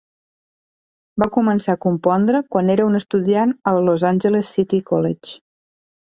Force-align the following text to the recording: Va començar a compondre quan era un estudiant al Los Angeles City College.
Va 1.23 1.25
començar 1.33 1.75
a 1.75 1.79
compondre 1.83 2.41
quan 2.55 2.71
era 2.75 2.87
un 2.91 2.99
estudiant 2.99 3.53
al 3.73 3.77
Los 3.89 4.05
Angeles 4.13 4.49
City 4.55 4.81
College. 4.93 5.37